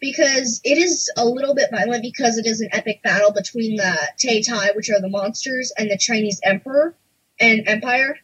[0.00, 3.98] because it is a little bit violent because it is an epic battle between the
[4.18, 6.94] Tao Tei, which are the monsters, and the Chinese emperor
[7.38, 8.18] and empire.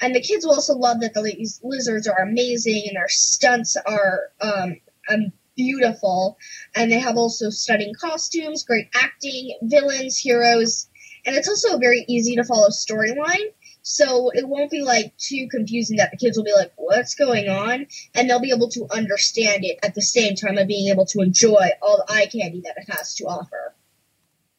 [0.00, 4.30] And the kids will also love that the, lizards are amazing and their stunts are
[4.40, 4.76] um,
[5.10, 6.38] um, beautiful.
[6.76, 10.88] And they have also stunning costumes, great acting, villains, heroes,
[11.26, 13.52] and it's also very easy to follow storyline
[13.88, 17.48] so it won't be like too confusing that the kids will be like, what's going
[17.48, 17.86] on?
[18.14, 21.20] And they'll be able to understand it at the same time of being able to
[21.20, 23.74] enjoy all the eye candy that it has to offer.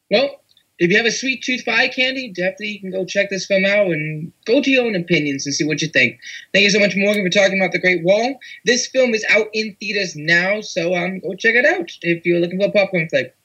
[0.10, 0.42] Well,
[0.80, 3.46] if you have a sweet tooth for eye candy, definitely you can go check this
[3.46, 6.20] film out and go to your own opinions and see what you think.
[6.52, 8.40] Thank you so much, Morgan, for talking about The Great Wall.
[8.66, 12.40] This film is out in theaters now, so um, go check it out if you're
[12.40, 13.36] looking for a popcorn flick.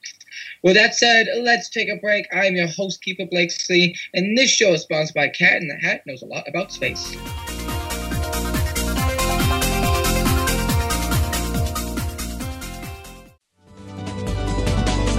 [0.65, 2.25] With that said, let's take a break.
[2.33, 6.01] I'm your host, Keefer Blakeslee, and this show is sponsored by Cat in the Hat
[6.07, 7.11] Knows a Lot About Space.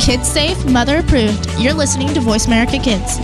[0.04, 1.48] Kids safe, mother approved.
[1.60, 3.18] You're listening to Voice America Kids.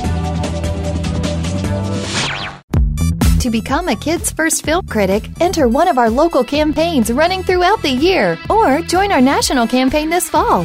[3.43, 7.83] To become a Kids First Film Critic, enter one of our local campaigns running throughout
[7.83, 10.65] the year or join our national campaign this fall.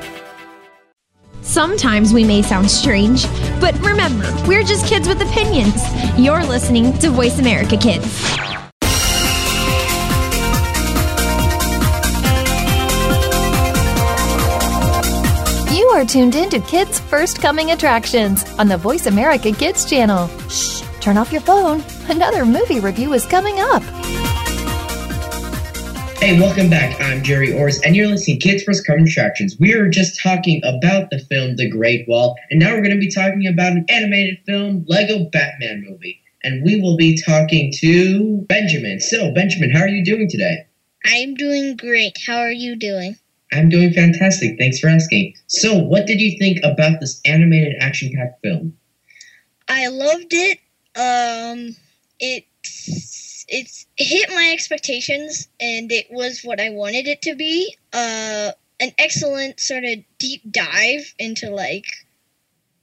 [1.41, 3.25] Sometimes we may sound strange,
[3.59, 5.81] but remember, we're just kids with opinions.
[6.17, 8.05] You're listening to Voice America Kids.
[15.75, 20.27] You are tuned in to Kids First Coming Attractions on the Voice America Kids channel.
[20.47, 21.83] Shh, turn off your phone.
[22.07, 23.83] Another movie review is coming up.
[26.21, 27.01] Hey, welcome back.
[27.01, 29.57] I'm Gerry Orz, and you're listening to Kids First Coming Attractions.
[29.59, 32.99] We were just talking about the film The Great Wall, and now we're going to
[32.99, 36.21] be talking about an animated film, Lego Batman movie.
[36.43, 38.99] And we will be talking to Benjamin.
[38.99, 40.67] So, Benjamin, how are you doing today?
[41.05, 42.19] I'm doing great.
[42.23, 43.17] How are you doing?
[43.51, 44.59] I'm doing fantastic.
[44.59, 45.33] Thanks for asking.
[45.47, 48.77] So, what did you think about this animated action-packed film?
[49.67, 50.59] I loved it.
[50.95, 51.75] Um,
[52.19, 53.20] it's
[53.51, 57.75] it's hit my expectations, and it was what I wanted it to be.
[57.91, 61.85] Uh, an excellent sort of deep dive into like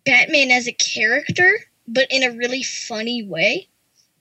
[0.05, 1.59] Batman as a character,
[1.89, 3.69] but in a really funny way.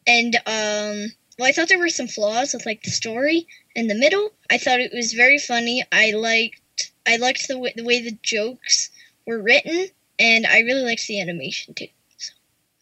[0.08, 3.46] And um, well, I thought there were some flaws with like the story
[3.76, 4.32] in the middle.
[4.50, 5.84] I thought it was very funny.
[5.92, 8.90] I liked I liked the the way the jokes
[9.26, 9.88] were written,
[10.18, 11.90] and I really liked the animation too.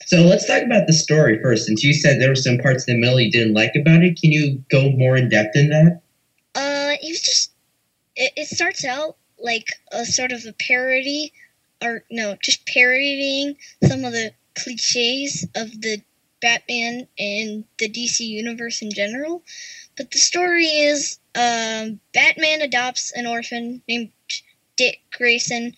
[0.06, 1.66] So let's talk about the story first.
[1.66, 4.64] Since you said there were some parts middle you didn't like about it, can you
[4.70, 6.02] go more in depth in that?
[6.54, 7.52] Uh, it was just
[8.16, 11.34] it, it starts out like a sort of a parody,
[11.82, 16.02] or no, just parodying some of the cliches of the
[16.42, 19.44] Batman and the DC universe in general.
[19.98, 24.12] But the story is um, Batman adopts an orphan named
[24.78, 25.74] Dick Grayson,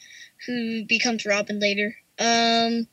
[0.46, 1.96] who becomes Robin later.
[2.20, 2.88] Um,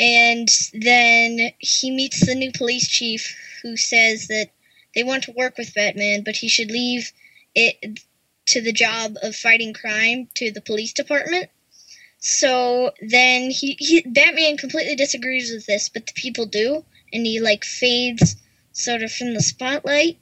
[0.00, 4.50] and then he meets the new police chief, who says that
[4.94, 7.12] they want to work with Batman, but he should leave
[7.54, 8.00] it
[8.46, 11.50] to the job of fighting crime to the police department.
[12.20, 17.40] So then he, he Batman completely disagrees with this, but the people do, and he
[17.40, 18.36] like fades
[18.72, 20.18] sort of from the spotlight.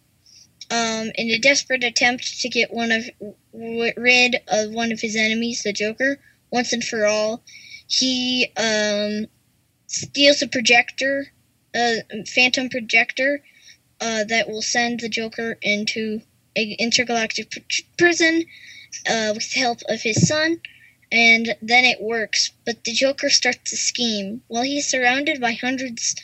[0.69, 3.09] Um, in a desperate attempt to get one of
[3.53, 6.19] w- rid of one of his enemies, the Joker,
[6.51, 7.45] once and for all,
[7.87, 9.29] he um,
[9.87, 11.27] steals a projector,
[11.75, 13.43] a phantom projector,
[14.01, 16.21] uh, that will send the Joker into
[16.55, 17.61] an intergalactic pr-
[17.97, 18.45] prison
[19.09, 20.61] uh, with the help of his son
[21.13, 22.51] and then it works.
[22.65, 24.43] But the Joker starts to scheme.
[24.49, 26.17] While he's surrounded by hundreds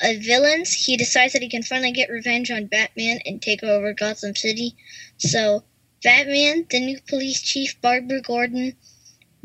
[0.00, 3.94] of villains, he decides that he can finally get revenge on Batman and take over
[3.94, 4.76] Gotham City.
[5.16, 5.64] So,
[6.02, 8.76] Batman, the new police chief, Barbara Gordon,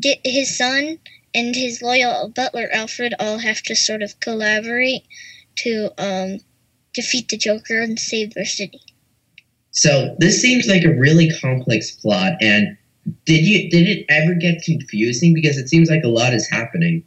[0.00, 0.98] get his son,
[1.34, 5.02] and his loyal butler Alfred all have to sort of collaborate
[5.56, 6.38] to um,
[6.94, 8.80] defeat the Joker and save their city.
[9.70, 12.76] So this seems like a really complex plot, and
[13.24, 17.04] did you did it ever get confusing because it seems like a lot is happening?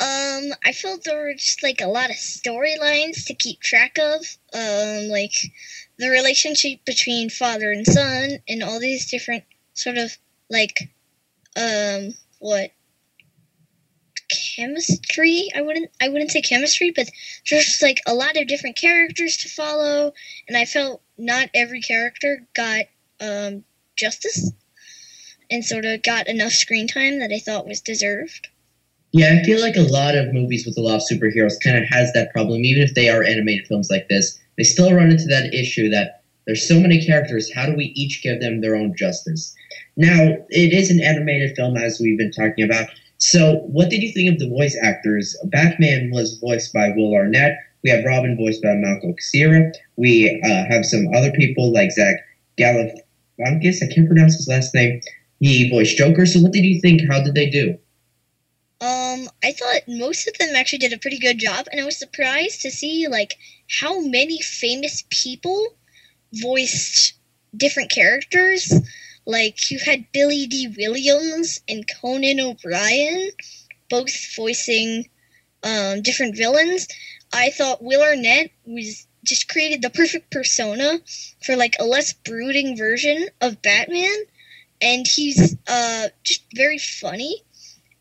[0.00, 4.20] Um, I felt there were just like a lot of storylines to keep track of.
[4.54, 5.34] Um, like
[5.98, 9.44] the relationship between father and son, and all these different
[9.74, 10.16] sort of
[10.50, 10.90] like,
[11.56, 12.72] um, what
[14.56, 15.48] chemistry?
[15.54, 17.10] I wouldn't I wouldn't say chemistry, but
[17.48, 20.12] there's like a lot of different characters to follow,
[20.48, 22.86] and I felt not every character got
[23.20, 23.64] um
[23.96, 24.50] justice
[25.50, 28.48] and sort of got enough screen time that I thought was deserved.
[29.12, 31.88] Yeah, I feel like a lot of movies with a lot of superheroes kind of
[31.88, 32.64] has that problem.
[32.64, 36.22] Even if they are animated films like this, they still run into that issue that
[36.46, 37.52] there's so many characters.
[37.52, 39.54] How do we each give them their own justice?
[39.96, 42.88] Now, it is an animated film, as we've been talking about.
[43.20, 45.36] So, what did you think of the voice actors?
[45.44, 47.58] Batman was voiced by Will Arnett.
[47.84, 49.70] We have Robin voiced by Malcolm Cera.
[49.96, 52.16] We uh, have some other people like Zach
[52.58, 53.82] Galifianakis.
[53.82, 55.02] I can't pronounce his last name.
[55.38, 56.24] He voiced Joker.
[56.24, 57.02] So, what did you think?
[57.10, 57.78] How did they do?
[58.80, 61.98] Um, I thought most of them actually did a pretty good job, and I was
[61.98, 63.36] surprised to see like
[63.68, 65.76] how many famous people
[66.32, 67.12] voiced
[67.54, 68.72] different characters.
[69.30, 73.30] Like you had Billy Dee Williams and Conan O'Brien,
[73.88, 75.08] both voicing
[75.62, 76.88] um, different villains.
[77.32, 80.98] I thought Will Arnett was just created the perfect persona
[81.44, 84.24] for like a less brooding version of Batman,
[84.80, 87.44] and he's uh, just very funny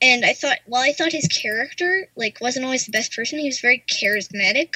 [0.01, 3.47] and I thought while I thought his character like wasn't always the best person, he
[3.47, 4.75] was very charismatic.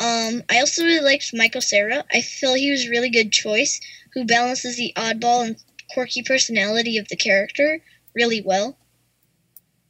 [0.00, 2.04] Um, I also really liked Michael Cera.
[2.12, 3.80] I feel he was a really good choice
[4.14, 5.56] who balances the oddball and
[5.92, 7.80] quirky personality of the character
[8.14, 8.76] really well.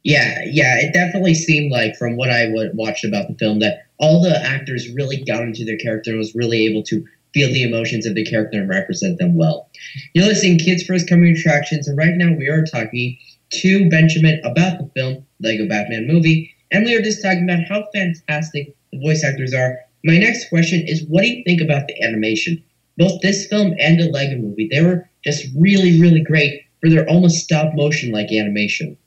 [0.03, 4.21] Yeah, yeah, it definitely seemed like from what I watched about the film that all
[4.21, 8.05] the actors really got into their character and was really able to feel the emotions
[8.05, 9.69] of the character and represent them well.
[10.13, 13.17] You're listening Kids First Coming Attractions, and right now we are talking
[13.51, 17.85] to Benjamin about the film Lego Batman movie, and we are just talking about how
[17.93, 19.77] fantastic the voice actors are.
[20.03, 22.63] My next question is what do you think about the animation?
[22.97, 26.65] Both this film and the Lego movie, they were just really, really great.
[26.81, 28.97] for their almost stop motion like animation.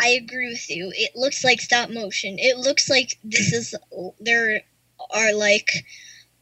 [0.00, 0.92] I agree with you.
[0.94, 2.36] It looks like stop motion.
[2.38, 3.74] It looks like this is
[4.20, 4.62] there
[5.10, 5.84] are like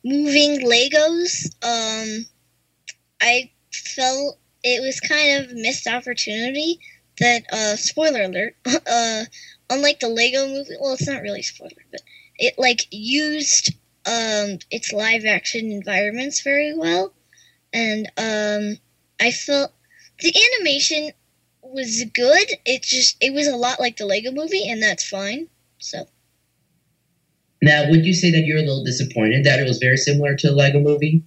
[0.04, 1.46] moving Legos.
[1.62, 2.26] Um,
[3.20, 6.78] I felt it was kind of missed opportunity
[7.18, 9.24] that uh spoiler alert uh
[9.70, 12.00] unlike the lego movie well it's not really spoiler but
[12.36, 13.74] it like used
[14.06, 17.12] um its live action environments very well
[17.72, 18.76] and um
[19.20, 19.72] i felt
[20.20, 21.10] the animation
[21.62, 25.48] was good it just it was a lot like the lego movie and that's fine
[25.78, 26.06] so
[27.62, 30.48] Now, would you say that you're a little disappointed that it was very similar to
[30.48, 31.22] the Lego movie?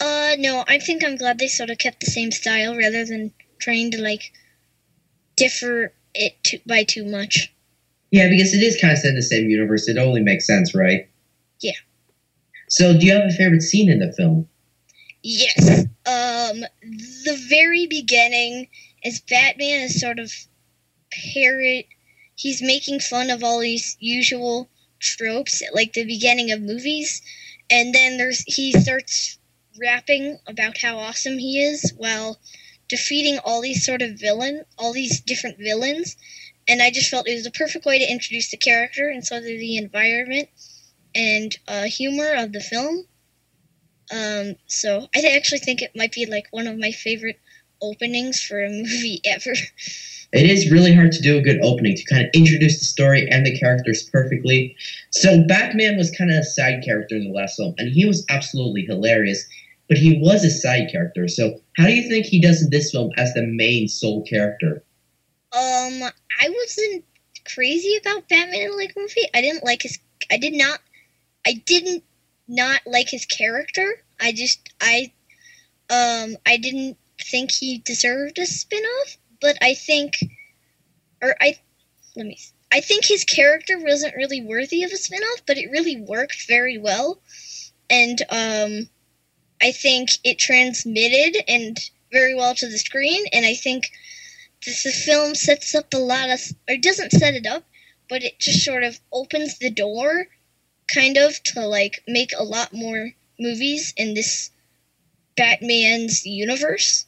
[0.00, 3.32] uh no i think i'm glad they sort of kept the same style rather than
[3.58, 4.32] trying to like
[5.36, 7.52] differ it to, by too much
[8.10, 9.88] Yeah, because it is kind of set in the same universe.
[9.88, 11.08] It only makes sense, right?
[11.60, 11.72] Yeah.
[12.68, 14.48] So, do you have a favorite scene in the film?
[15.28, 15.86] Yes.
[16.06, 16.60] Um,
[17.24, 18.68] the very beginning
[19.02, 20.32] is Batman is sort of
[21.10, 21.86] parrot.
[22.36, 24.70] He's making fun of all these usual
[25.00, 27.22] tropes at like the beginning of movies,
[27.68, 29.40] and then there's he starts
[29.80, 32.38] rapping about how awesome he is while
[32.88, 36.16] defeating all these sort of villain, all these different villains.
[36.68, 39.40] And I just felt it was a perfect way to introduce the character and sort
[39.40, 40.50] of the environment
[41.16, 43.08] and uh, humor of the film.
[44.12, 47.40] Um, so I actually think it might be like one of my favorite
[47.82, 49.52] openings for a movie ever.
[50.32, 53.28] It is really hard to do a good opening to kind of introduce the story
[53.30, 54.76] and the characters perfectly.
[55.10, 58.24] So, Batman was kind of a side character in the last film, and he was
[58.28, 59.44] absolutely hilarious,
[59.88, 61.28] but he was a side character.
[61.28, 64.82] So, how do you think he does in this film as the main sole character?
[65.52, 66.02] Um,
[66.42, 67.04] I wasn't
[67.54, 69.28] crazy about Batman in the Lego movie.
[69.32, 69.98] I didn't like his.
[70.30, 70.80] I did not.
[71.46, 72.02] I didn't
[72.48, 74.02] not like his character.
[74.20, 75.12] I just I
[75.90, 80.14] um I didn't think he deserved a spin-off, but I think
[81.22, 81.58] or I
[82.14, 82.38] let me
[82.72, 86.78] I think his character wasn't really worthy of a spin-off, but it really worked very
[86.78, 87.20] well.
[87.90, 88.88] And um
[89.60, 91.78] I think it transmitted and
[92.12, 93.90] very well to the screen and I think
[94.64, 97.64] this the film sets up a lot of or doesn't set it up,
[98.08, 100.28] but it just sort of opens the door
[100.92, 104.50] kind of to like make a lot more movies in this
[105.36, 107.06] Batman's universe.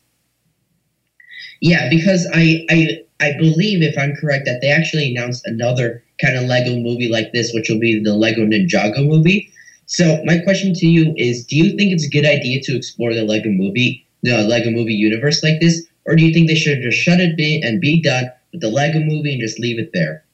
[1.61, 6.37] Yeah, because I, I I believe, if I'm correct, that they actually announced another kind
[6.37, 9.51] of Lego movie like this, which will be the Lego Ninjago movie.
[9.87, 13.13] So my question to you is: Do you think it's a good idea to explore
[13.13, 16.83] the Lego movie, the Lego movie universe like this, or do you think they should
[16.83, 19.91] just shut it be and be done with the Lego movie and just leave it
[19.93, 20.25] there?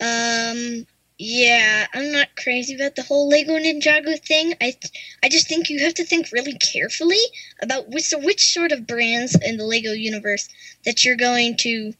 [0.00, 0.86] Um,
[1.24, 4.54] yeah, I'm not crazy about the whole Lego Ninjago thing.
[4.60, 4.74] I,
[5.22, 7.22] I just think you have to think really carefully
[7.62, 10.48] about which, so which sort of brands in the Lego universe
[10.84, 11.92] that you're going to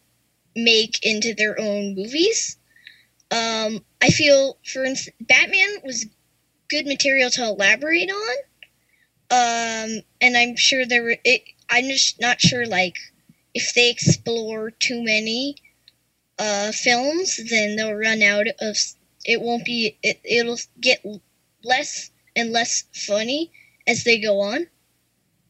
[0.56, 2.56] make into their own movies.
[3.30, 6.04] Um, I feel, for instance, Batman was
[6.68, 8.36] good material to elaborate on.
[9.30, 11.16] Um, and I'm sure there were.
[11.24, 12.96] It, I'm just not sure, like,
[13.54, 15.54] if they explore too many
[16.40, 18.76] uh, films, then they'll run out of.
[19.24, 19.98] It won't be.
[20.02, 21.04] It, it'll get
[21.64, 23.50] less and less funny
[23.86, 24.66] as they go on.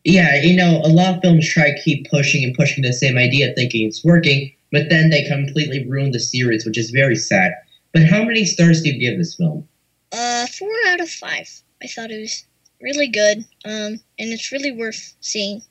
[0.04, 3.16] Yeah, you know, a lot of films try to keep pushing and pushing the same
[3.16, 7.52] idea, thinking it's working, but then they completely ruin the series, which is very sad.
[7.92, 9.68] But how many stars do you give this film?
[10.10, 11.48] Uh, four out of five.
[11.82, 12.44] I thought it was
[12.80, 13.38] really good.
[13.64, 15.62] Um, and it's really worth seeing.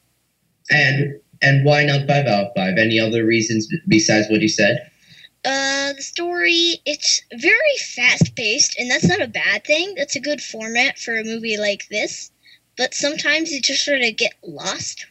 [0.69, 2.77] And and why not five out of five?
[2.77, 4.90] Any other reasons besides what you said?
[5.43, 9.95] Uh, the story, it's very fast paced, and that's not a bad thing.
[9.95, 12.31] That's a good format for a movie like this.
[12.77, 15.05] But sometimes you just sort of get lost.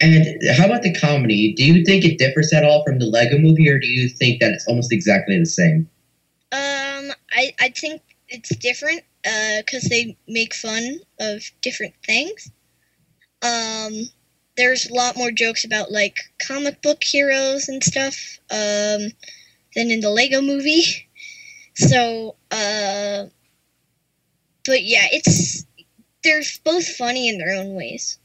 [0.00, 0.26] And
[0.56, 1.54] how about the comedy?
[1.54, 4.40] Do you think it differs at all from the Lego movie, or do you think
[4.40, 5.88] that it's almost exactly the same?
[6.50, 12.50] Um, I, I think it's different, uh, because they make fun of different things.
[13.42, 14.08] Um,
[14.56, 19.10] there's a lot more jokes about like comic book heroes and stuff um,
[19.74, 20.82] than in the Lego movie.
[21.76, 23.24] So, uh,
[24.64, 25.64] but yeah, it's
[26.22, 28.16] they're both funny in their own ways.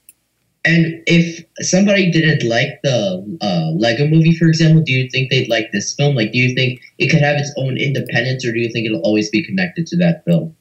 [0.65, 5.49] And if somebody didn't like the uh, Lego movie, for example, do you think they'd
[5.49, 6.15] like this film?
[6.15, 9.01] Like, do you think it could have its own independence, or do you think it'll
[9.01, 10.55] always be connected to that film?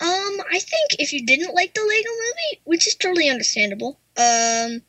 [0.00, 4.82] Um, I think if you didn't like the Lego movie, which is totally understandable, um,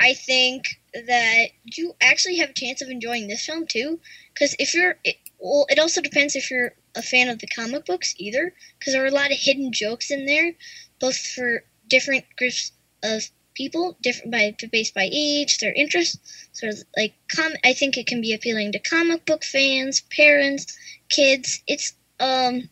[0.00, 4.00] I think that you actually have a chance of enjoying this film too.
[4.32, 7.86] Because if you're, it, well, it also depends if you're a fan of the comic
[7.86, 8.54] books either.
[8.78, 10.52] Because there are a lot of hidden jokes in there,
[11.00, 12.72] both for different groups
[13.02, 16.18] of people, different by based by age, their interests.
[16.62, 17.52] Of like com.
[17.64, 20.76] I think it can be appealing to comic book fans, parents,
[21.08, 21.62] kids.
[21.66, 22.68] It's um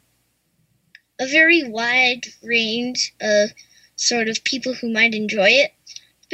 [1.21, 3.51] a very wide range of
[3.97, 5.73] sort of people who might enjoy it.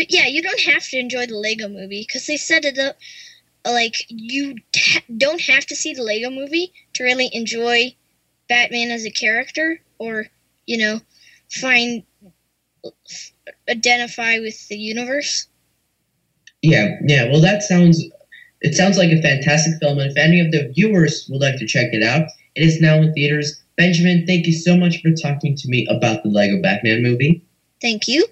[0.01, 2.97] But yeah, you don't have to enjoy the Lego movie because they set it up
[3.67, 7.95] like you ha- don't have to see the Lego movie to really enjoy
[8.49, 10.29] Batman as a character or,
[10.65, 11.01] you know,
[11.51, 12.03] find
[13.69, 15.49] identify with the universe.
[16.63, 17.31] Yeah, yeah.
[17.31, 18.03] Well, that sounds.
[18.63, 21.67] It sounds like a fantastic film, and if any of the viewers would like to
[21.67, 23.63] check it out, it is now in theaters.
[23.77, 27.45] Benjamin, thank you so much for talking to me about the Lego Batman movie.
[27.83, 28.27] Thank you.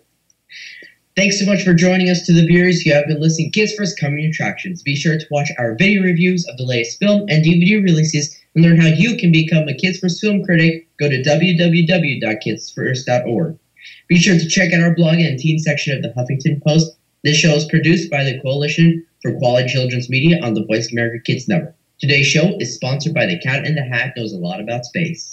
[1.19, 3.99] Thanks so much for joining us to the viewers who have been listening Kids First
[3.99, 4.85] Coming Attractions.
[4.85, 8.65] Be sure to watch our video reviews of the latest film and DVD releases and
[8.65, 10.87] learn how you can become a Kids First film critic.
[10.97, 13.59] Go to www.kidsfirst.org.
[14.07, 16.97] Be sure to check out our blog and teen section of the Huffington Post.
[17.25, 21.19] This show is produced by the Coalition for Quality Children's Media on the Voice America
[21.25, 21.75] Kids Network.
[21.99, 25.33] Today's show is sponsored by The Cat in the Hat Knows a Lot About Space.